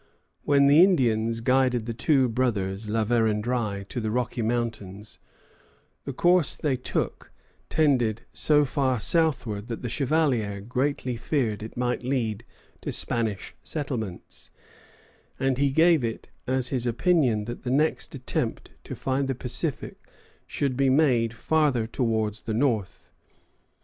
[0.45, 5.19] When the Indians guided the two brothers La Vérendrye to the Rocky Mountains,
[6.05, 7.31] the course they took
[7.69, 12.43] tended so far southward that the Chevalier greatly feared it might lead
[12.81, 14.49] to Spanish settlements;
[15.39, 19.99] and he gave it as his opinion that the next attempt to find the Pacific
[20.47, 23.11] should be made farther towards the north.